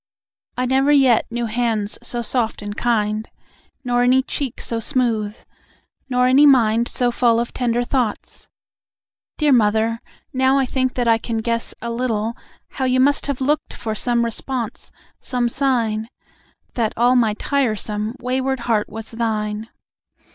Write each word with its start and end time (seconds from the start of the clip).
I 0.57 0.65
never 0.65 0.91
yet 0.91 1.27
knew 1.31 1.45
hands 1.45 1.99
so 2.01 2.23
soft 2.23 2.63
and 2.63 2.75
kind, 2.75 3.29
Nor 3.83 4.01
any 4.01 4.23
cheek 4.23 4.59
so 4.59 4.79
smooth, 4.79 5.37
nor 6.09 6.25
any 6.25 6.47
mind 6.47 6.87
So 6.87 7.11
full 7.11 7.39
of 7.39 7.53
tender 7.53 7.83
thoughts.... 7.83 8.47
Dear 9.37 9.51
mother, 9.51 10.01
now 10.33 10.57
I 10.57 10.65
think 10.65 10.95
that 10.95 11.07
I 11.07 11.19
can 11.19 11.37
guess 11.37 11.75
a 11.83 11.91
little 11.91 12.35
how 12.71 12.85
You 12.85 12.99
must 12.99 13.27
have 13.27 13.41
looked 13.41 13.73
for 13.73 13.93
some 13.93 14.25
response, 14.25 14.89
some 15.19 15.47
sign, 15.47 16.07
That 16.73 16.93
all 16.97 17.15
my 17.15 17.35
tiresome 17.35 18.15
wayward 18.19 18.61
heart 18.61 18.89
was 18.89 19.11
thine. 19.11 19.69